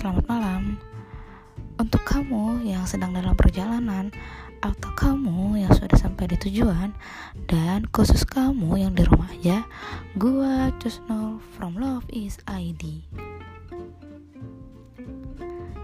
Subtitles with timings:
[0.00, 0.80] selamat malam.
[1.76, 4.08] Untuk kamu yang sedang dalam perjalanan
[4.64, 6.96] atau kamu yang sudah sampai di tujuan
[7.44, 9.60] dan khusus kamu yang di rumah aja,
[10.16, 13.04] gua Cusnol from Love is ID.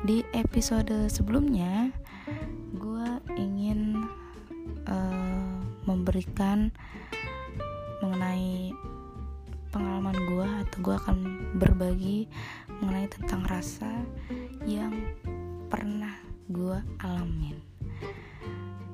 [0.09, 1.93] Di episode sebelumnya,
[2.73, 4.01] gua ingin
[4.89, 6.73] uh, memberikan
[8.01, 8.73] mengenai
[9.77, 11.17] pengalaman gue atau gue akan
[11.61, 12.25] berbagi
[12.81, 13.89] mengenai tentang rasa
[14.69, 14.93] yang
[15.73, 16.13] pernah
[16.51, 17.57] gue alamin.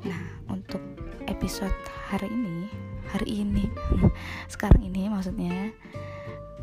[0.07, 0.81] Nah untuk
[1.27, 1.75] episode
[2.09, 2.69] hari ini
[3.11, 3.67] hari ini
[4.53, 5.75] sekarang ini maksudnya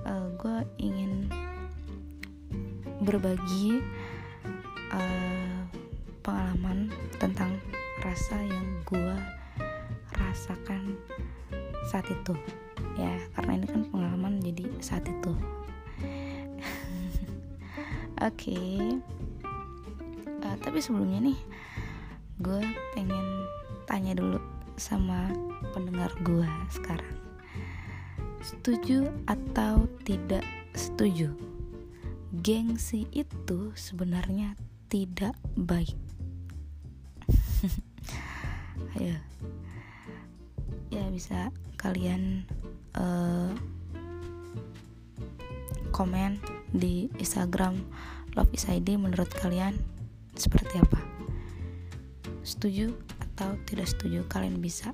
[0.08, 1.30] uh, eh, gue ingin
[3.04, 3.84] berbagi
[4.92, 5.60] uh,
[6.24, 6.90] pengalaman
[7.20, 7.60] tentang
[8.02, 9.16] rasa yang gue
[10.16, 10.96] rasakan
[11.92, 12.34] saat itu.
[12.96, 15.32] Ya karena ini kan pengalaman jadi saat itu
[18.20, 18.36] oke.
[18.36, 19.00] Okay.
[20.44, 21.40] uh, eh, tapi sebelumnya nih
[22.40, 22.64] gue
[22.96, 23.28] pengen
[23.84, 24.40] tanya dulu
[24.80, 25.32] sama
[25.76, 27.16] pendengar gue sekarang.
[28.40, 31.36] Setuju atau tidak setuju?
[32.40, 34.56] Gengsi itu sebenarnya
[34.88, 35.96] tidak baik.
[38.96, 39.20] Ayo.
[40.90, 42.48] Ya bisa kalian
[42.96, 43.52] uh,
[45.92, 47.82] komen di Instagram
[48.38, 49.74] Love is ID menurut kalian
[50.38, 51.02] seperti apa
[52.46, 54.94] setuju atau tidak setuju kalian bisa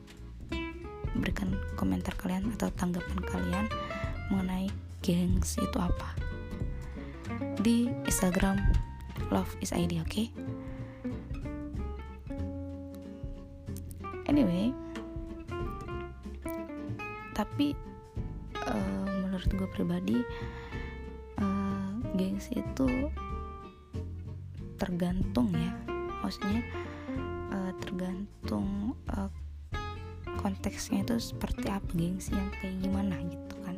[1.16, 3.66] berikan komentar kalian atau tanggapan kalian
[4.31, 4.68] mengenai
[5.03, 6.09] gengs itu apa
[7.59, 8.59] di Instagram
[9.31, 10.28] Love is ID oke okay?
[14.28, 14.72] anyway
[17.36, 17.76] tapi
[18.64, 20.18] uh, menurut gue pribadi
[22.18, 23.12] gengsi itu
[24.76, 25.72] tergantung ya.
[26.24, 26.64] Maksudnya
[27.53, 29.31] uh, tergantung uh,
[30.40, 33.78] konteksnya itu seperti apa gengsi yang kayak gimana gitu kan.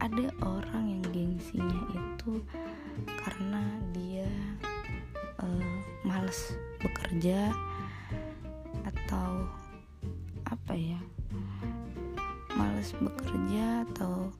[0.00, 2.42] Ada orang yang gengsinya itu
[3.06, 3.62] karena
[3.96, 4.28] dia
[5.40, 7.52] uh, males bekerja
[8.84, 9.44] atau
[10.46, 11.00] apa ya
[12.56, 14.32] males bekerja atau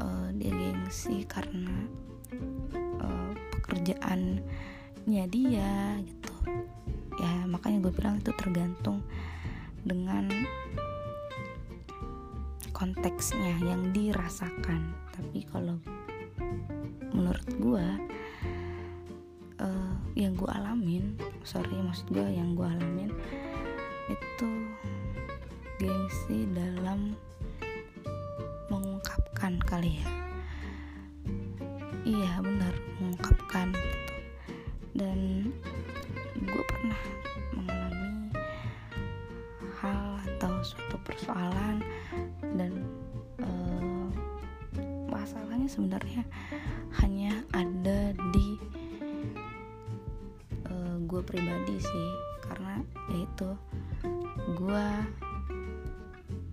[0.00, 1.72] uh, dia gengsi karena
[3.02, 6.32] uh, pekerjaannya dia gitu.
[7.16, 9.00] Ya makanya gue bilang itu tergantung
[9.86, 10.28] dengan
[12.76, 14.92] konteksnya yang dirasakan.
[15.14, 15.80] Tapi kalau
[17.16, 17.86] menurut gue
[19.60, 23.10] uh, yang gue alamin sorry maksud gue yang gue alamin
[24.12, 24.50] itu
[25.80, 27.16] gengsi dalam
[28.68, 30.25] mengungkapkan kali ya
[32.06, 32.70] iya benar
[33.02, 34.14] mengungkapkan gitu.
[34.94, 35.50] Dan
[36.38, 37.02] gue pernah
[37.50, 38.30] mengalami
[39.82, 41.82] hal atau suatu persoalan
[42.54, 42.86] dan
[43.42, 44.06] uh,
[45.10, 46.22] masalahnya sebenarnya
[47.02, 48.48] hanya ada di
[50.70, 52.10] uh, gue pribadi sih.
[52.46, 52.78] Karena
[53.10, 53.50] yaitu
[54.54, 54.88] gue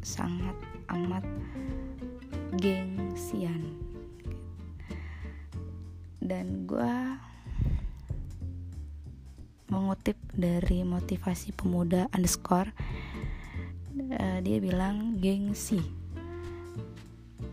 [0.01, 0.57] sangat
[0.89, 1.21] amat
[2.57, 3.82] gengsian
[6.33, 6.93] dan gue
[9.69, 12.73] mengutip dari motivasi pemuda underscore
[14.17, 15.77] uh, dia bilang gengsi.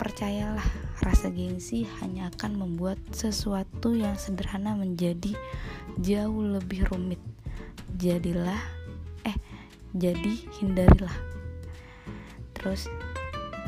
[0.01, 0.65] Percayalah
[1.05, 5.37] rasa gengsi hanya akan membuat sesuatu yang sederhana menjadi
[6.01, 7.21] jauh lebih rumit.
[8.01, 8.65] Jadilah
[9.29, 9.37] eh
[9.93, 11.17] jadi hindarilah.
[12.57, 12.89] Terus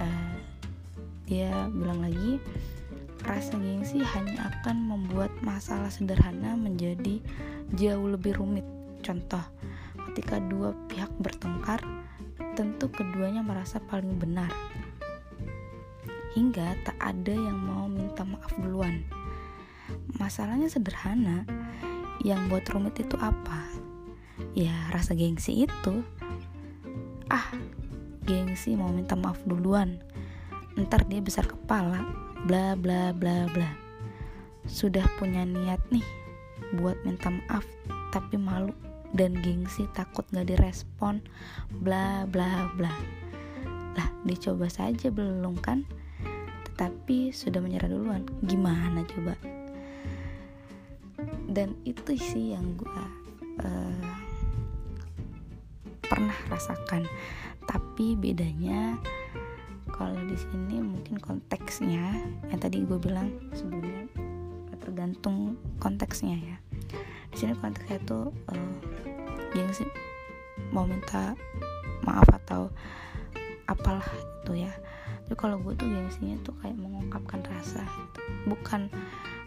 [0.01, 0.33] uh,
[1.28, 2.41] dia bilang lagi
[3.22, 7.22] rasa gengsi hanya akan membuat masalah sederhana menjadi
[7.75, 8.66] jauh lebih rumit.
[9.03, 9.43] Contoh
[10.10, 11.83] ketika dua pihak bertengkar
[12.59, 14.50] tentu keduanya merasa paling benar.
[16.34, 19.04] Hingga tak ada yang mau minta maaf duluan.
[20.16, 21.45] Masalahnya sederhana
[22.24, 23.69] yang buat rumit itu apa?
[24.57, 25.95] Ya rasa gengsi itu.
[27.28, 27.53] Ah
[28.24, 30.01] gengsi mau minta maaf duluan.
[30.72, 33.71] Ntar dia besar kepala bla bla bla bla.
[34.66, 36.04] Sudah punya niat nih
[36.78, 37.62] buat minta maaf
[38.10, 38.74] tapi malu
[39.12, 41.22] dan gengsi takut gak direspon
[41.71, 42.91] bla bla bla.
[43.94, 45.86] Lah dicoba saja belum kan?
[46.72, 48.27] Tetapi sudah menyerah duluan.
[48.42, 49.38] Gimana coba?
[51.47, 53.03] Dan itu sih yang gue
[53.62, 54.09] uh,
[56.03, 57.06] pernah rasakan.
[57.68, 58.98] Tapi bedanya
[59.92, 62.16] kalau di sini mungkin konteksnya
[62.48, 64.09] yang tadi gue bilang sebelumnya
[64.83, 66.56] tergantung konteksnya ya.
[67.30, 68.74] Di sini konteksnya itu uh,
[69.54, 69.86] gengsi
[70.74, 71.36] mau minta
[72.03, 72.72] maaf atau
[73.71, 74.04] apalah
[74.42, 74.72] itu ya.
[75.28, 78.21] Tapi kalau gue tuh gengsinya tuh kayak mengungkapkan rasa gitu.
[78.50, 78.91] bukan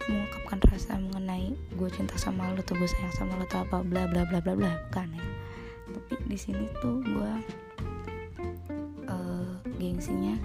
[0.06, 4.06] mengungkapkan rasa mengenai gue cinta sama lo tuh gue sayang sama lo tuh apa bla
[4.06, 5.26] bla bla bla bla bukan ya.
[5.86, 7.32] Tapi di sini tuh gue
[9.86, 10.36] gengsinya.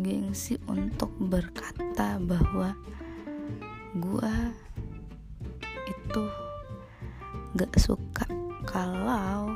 [0.00, 2.72] Gengsi untuk berkata bahwa
[3.94, 4.34] gue
[5.84, 6.24] itu
[7.54, 8.26] gak suka
[8.64, 9.52] kalau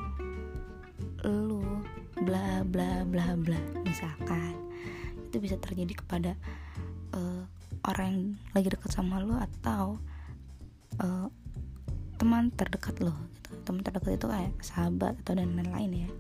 [1.24, 1.64] lu
[2.22, 4.54] bla bla bla bla misalkan.
[5.28, 6.32] Itu bisa terjadi kepada
[7.16, 7.42] uh,
[7.88, 8.22] orang yang
[8.52, 9.96] lagi dekat sama lu atau
[11.00, 11.26] uh,
[12.18, 13.50] teman terdekat lo gitu.
[13.62, 16.10] teman terdekat itu kayak sahabat atau dan lain-lain ya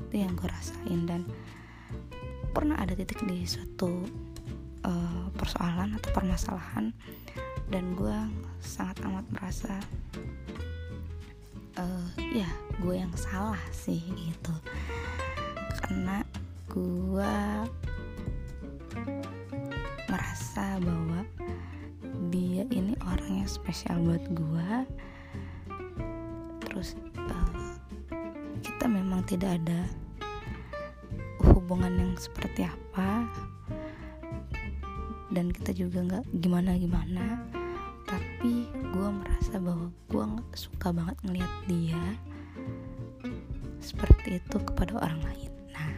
[0.00, 1.00] itu yang gue rasain.
[1.08, 1.24] Dan
[2.52, 4.04] pernah ada titik di suatu
[4.86, 6.94] uh, persoalan atau permasalahan
[7.66, 8.18] dan gue
[8.62, 9.74] sangat amat merasa
[11.76, 12.48] uh, ya
[12.80, 14.54] gue yang salah sih gitu.
[15.82, 16.22] Karena
[16.70, 17.34] gue
[20.06, 21.20] merasa bahwa
[22.32, 24.70] dia ini orang yang spesial buat gue
[28.76, 29.88] kita memang tidak ada
[31.48, 33.24] hubungan yang seperti apa.
[35.32, 37.40] Dan kita juga nggak gimana gimana
[38.04, 42.04] tapi gue merasa bahwa gue suka banget ngeliat dia
[43.80, 45.52] seperti itu kepada orang lain.
[45.72, 45.96] Nah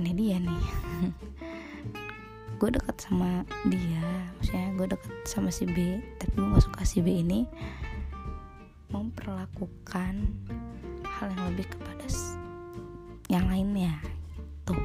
[0.00, 0.64] ini dia nih.
[2.62, 4.06] Gue dekat sama dia
[4.38, 7.42] maksudnya gue dekat sama si B tapi gue gak suka si B ini
[8.94, 10.14] memperlakukan
[11.22, 11.92] hal yang lebih kepada
[13.30, 13.94] yang lainnya.
[14.66, 14.82] Tuh.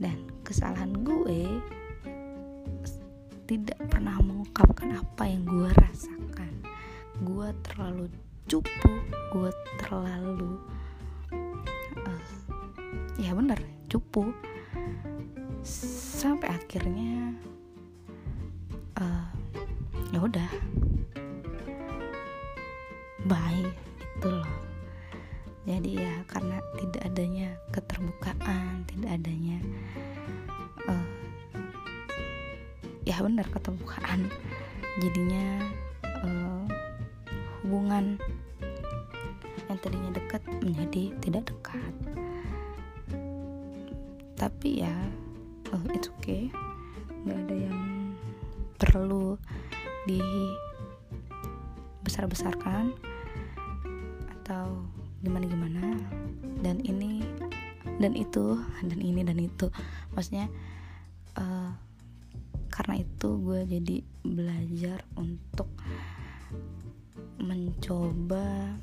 [0.00, 1.60] Dan kesalahan gue
[3.44, 6.52] tidak pernah mengungkapkan apa yang gue rasakan.
[7.20, 8.08] Gue terlalu
[8.46, 8.92] cupu
[9.34, 9.50] gue
[9.82, 10.56] terlalu
[12.00, 12.26] uh,
[13.20, 13.60] ya bener
[13.92, 14.32] cupu.
[16.16, 17.36] Sampai akhirnya
[18.96, 19.28] uh,
[20.16, 20.50] ya udah.
[23.26, 23.66] Bye
[24.16, 24.65] gitu loh
[25.66, 29.58] jadi ya karena tidak adanya keterbukaan tidak adanya
[30.86, 31.06] uh,
[33.06, 34.26] ya benar keterbukaan.
[34.98, 35.62] Jadinya
[36.26, 36.66] uh,
[37.62, 38.18] hubungan
[39.70, 41.94] yang tadinya dekat menjadi tidak dekat.
[44.34, 44.94] Tapi ya
[45.70, 46.50] uh, it's okay.
[47.22, 47.80] Nggak ada yang
[48.76, 49.38] perlu
[50.10, 50.20] di
[52.02, 52.90] besar besarkan
[54.42, 54.82] atau
[55.20, 55.80] gimana gimana.
[56.60, 57.24] Dan ini
[57.96, 59.70] dan itu dan ini dan itu.
[60.12, 60.50] Maksudnya
[61.36, 61.70] uh,
[62.72, 65.72] karena itu gue jadi belajar untuk
[67.40, 68.76] mencoba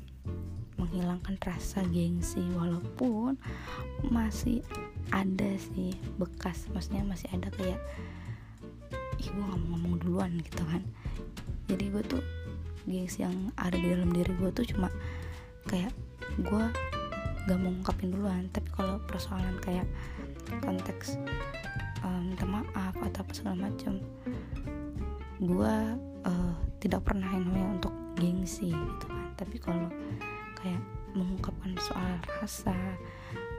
[0.74, 3.38] menghilangkan rasa gengsi walaupun
[4.10, 4.66] masih
[5.14, 7.78] ada sih bekas maksudnya masih ada kayak
[9.22, 10.82] ih gue gak mau ngomong duluan gitu kan.
[11.70, 12.22] Jadi gue tuh
[12.84, 14.90] gengsi yang ada di dalam diri gue tuh cuma
[15.70, 15.94] kayak
[16.40, 16.64] gue
[17.44, 19.84] gak mau ngungkapin duluan tapi kalau persoalan kayak
[20.64, 21.20] konteks
[22.04, 24.00] um, minta maaf atau apa segala macam
[25.40, 25.74] gue
[26.24, 29.28] uh, tidak pernah yang namanya untuk gengsi gitu kan.
[29.34, 29.88] Tapi kalau
[30.60, 30.80] kayak
[31.16, 32.74] mengungkapkan soal rasa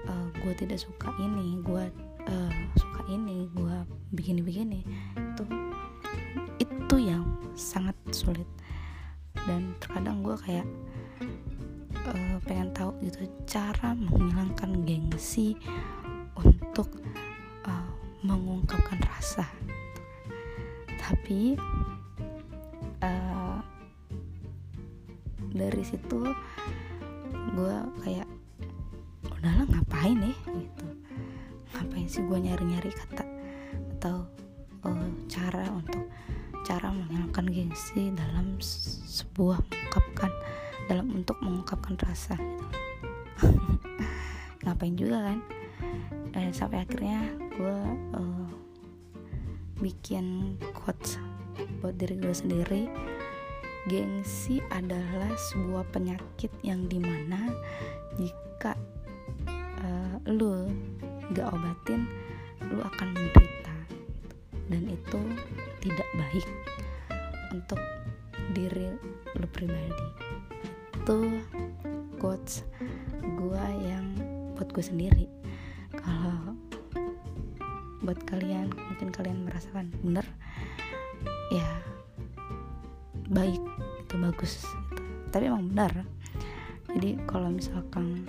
[0.08, 1.84] uh, gue tidak suka ini gue
[2.30, 3.76] uh, suka ini gue
[4.16, 4.80] begini begini
[5.18, 5.44] itu
[6.62, 8.48] itu yang sangat sulit.
[9.46, 10.66] Dan terkadang gue kayak
[12.10, 15.58] uh, pengen tahu gitu cara menghilangkan gengsi
[16.38, 16.90] untuk
[17.66, 17.90] uh,
[18.22, 19.46] mengungkapkan rasa.
[21.02, 21.58] Tapi
[23.02, 23.58] uh,
[25.54, 26.20] dari situ
[27.56, 28.28] gue kayak
[29.30, 30.88] udahlah ngapain nih gitu.
[31.74, 33.26] Ngapain sih gue nyari-nyari kata
[33.98, 34.26] atau
[34.86, 36.06] uh, cara untuk
[36.66, 40.35] cara menghilangkan gengsi dalam sebuah mengungkapkan
[40.86, 42.66] dalam untuk mengungkapkan rasa gitu.
[44.66, 45.40] Ngapain juga kan?
[46.36, 47.80] Eh, sampai akhirnya gue
[48.18, 48.50] uh,
[49.80, 51.22] bikin quotes
[51.80, 52.84] buat diri gue sendiri.
[53.86, 57.54] Gengsi adalah sebuah penyakit yang di mana
[58.18, 58.74] jika
[59.86, 60.74] uh, lu
[61.38, 62.10] gak obatin
[62.74, 63.78] lu akan menderita
[64.74, 65.22] dan itu
[65.86, 66.48] tidak baik
[67.54, 67.82] untuk
[68.58, 68.90] diri
[69.38, 70.08] lu pribadi
[71.06, 71.38] itu
[72.18, 72.66] quotes
[73.22, 74.18] gue yang
[74.58, 75.30] buat gue sendiri
[75.94, 76.58] kalau
[78.02, 80.26] buat kalian mungkin kalian merasakan bener
[83.36, 83.60] baik
[84.06, 84.72] itu bagus gitu.
[85.34, 85.92] tapi emang benar
[86.94, 88.24] jadi kalau misalkan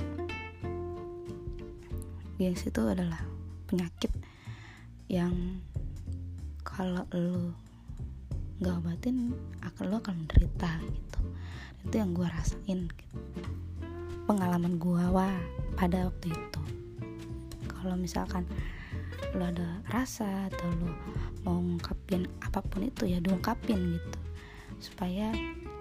[2.41, 3.21] gengsi itu adalah
[3.69, 4.11] penyakit
[5.07, 5.61] yang
[6.65, 7.55] kalau lo
[8.57, 11.21] nggak obatin akan lo akan menderita gitu.
[11.87, 13.17] Itu yang gue rasain gitu.
[14.27, 15.39] pengalaman gue wah
[15.79, 16.63] pada waktu itu.
[17.71, 18.43] Kalau misalkan
[19.39, 20.91] lo ada rasa atau lo
[21.47, 24.19] mau ngungkapin apa pun itu ya diungkapin gitu.
[24.83, 25.31] Supaya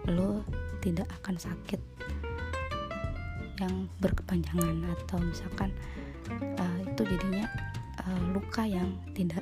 [0.05, 0.45] lo
[0.85, 1.81] tidak akan sakit
[3.57, 5.71] yang berkepanjangan atau misalkan
[6.59, 7.49] uh, itu jadinya
[8.05, 9.41] uh, luka yang tidak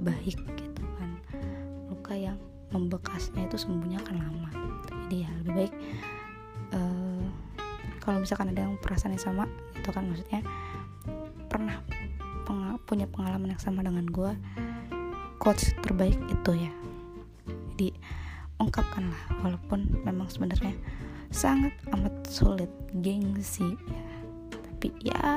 [0.00, 1.10] baik gitu kan.
[1.92, 2.38] Luka yang
[2.72, 4.50] membekasnya itu sembuhnya akan lama.
[5.08, 5.72] Jadi ya lebih baik
[6.76, 7.24] uh,
[8.00, 9.44] kalau misalkan ada yang perasaan yang sama
[9.76, 10.40] itu kan maksudnya
[11.48, 11.80] pernah
[12.48, 14.32] peng punya pengalaman yang sama dengan gue
[15.36, 16.72] coach terbaik itu ya.
[17.76, 17.94] Jadi
[18.58, 20.72] ungkapkanlah walaupun memang sebenarnya
[21.28, 22.72] sangat amat sulit
[23.04, 24.04] gengsi ya.
[24.50, 25.28] Tapi ya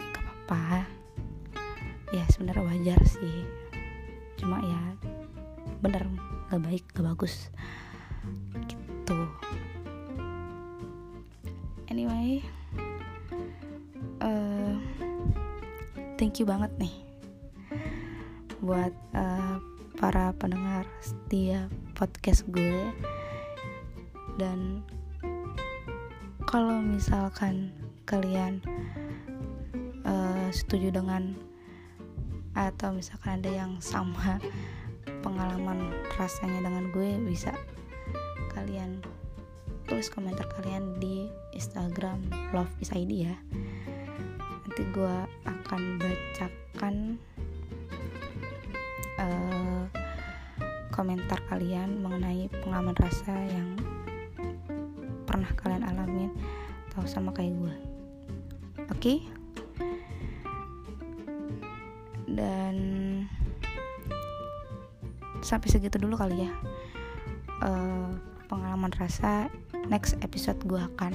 [0.00, 0.88] gak apa-apa.
[2.16, 3.44] Ya sebenarnya wajar sih.
[4.40, 4.82] Cuma ya
[5.82, 6.06] bener
[6.48, 7.50] gak baik gak bagus.
[8.70, 9.18] Gitu.
[11.90, 12.40] Anyway
[14.22, 14.78] uh,
[16.16, 16.94] thank you banget nih
[18.62, 19.58] buat uh,
[19.98, 21.66] para pendengar setia
[21.98, 22.94] podcast gue.
[24.38, 24.86] Dan
[26.46, 27.74] kalau misalkan
[28.06, 28.62] kalian
[30.06, 31.34] uh, setuju dengan
[32.52, 34.38] atau misalkan ada yang sama
[35.22, 37.54] pengalaman rasanya dengan gue bisa
[38.52, 39.00] kalian
[39.86, 43.36] tulis komentar kalian di Instagram Love is ID ya
[44.66, 46.94] nanti gue akan bacakan
[49.22, 49.84] uh,
[50.92, 53.78] komentar kalian mengenai pengalaman rasa yang
[55.24, 56.30] pernah kalian alamin
[56.92, 57.74] atau sama kayak gue
[58.90, 59.18] oke okay?
[62.32, 62.76] dan
[65.42, 66.50] sampai segitu dulu kali ya.
[67.62, 68.14] Uh,
[68.46, 69.50] pengalaman rasa
[69.90, 71.14] next episode gue akan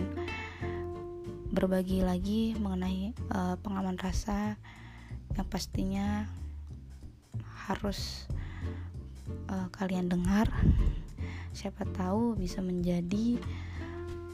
[1.51, 4.60] berbagi lagi mengenai uh, pengalaman rasa
[5.34, 6.27] yang pastinya
[7.67, 8.27] harus
[9.48, 10.51] uh, kalian dengar.
[11.55, 13.41] Siapa tahu bisa menjadi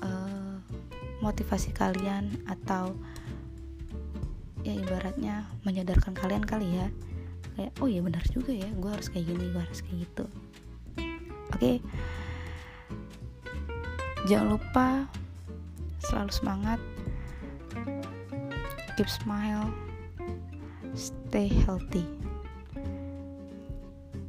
[0.04, 0.60] uh,
[1.24, 2.98] motivasi kalian atau
[4.64, 6.88] ya ibaratnya menyadarkan kalian kali ya
[7.56, 10.26] kayak oh ya benar juga ya gue harus kayak gini gue harus kayak gitu.
[11.54, 11.60] Oke.
[11.60, 11.78] Okay?
[14.24, 14.88] jangan lupa
[16.00, 16.80] selalu semangat.
[18.96, 19.68] Keep smile.
[20.94, 22.06] Stay healthy.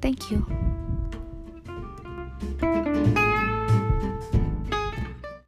[0.00, 0.44] Thank you
[2.60, 3.33] thank you.